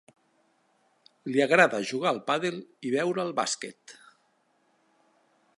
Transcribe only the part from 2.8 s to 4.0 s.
i veure el bàsquet.